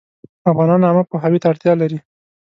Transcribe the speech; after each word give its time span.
افغانان 0.51 0.81
عامه 0.87 1.03
پوهاوي 1.09 1.39
ته 1.41 1.47
اړتیا 1.51 1.73
لري 1.81 1.97